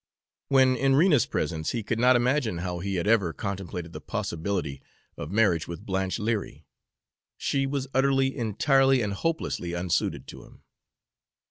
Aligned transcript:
When 0.47 0.75
in 0.75 0.95
Rena's 0.95 1.27
presence, 1.27 1.73
he 1.73 1.83
could 1.83 1.99
not 1.99 2.15
imagine 2.15 2.57
how 2.57 2.79
he 2.79 2.95
had 2.95 3.05
ever 3.07 3.33
contemplated 3.33 3.93
the 3.93 4.01
possibility 4.01 4.81
of 5.15 5.29
marriage 5.29 5.67
with 5.67 5.85
Blanche 5.85 6.17
Leary, 6.17 6.65
she 7.37 7.67
was 7.67 7.85
utterly, 7.93 8.35
entirely, 8.35 9.03
and 9.03 9.13
hopelessly 9.13 9.73
unsuited 9.75 10.25
to 10.29 10.43
him. 10.43 10.63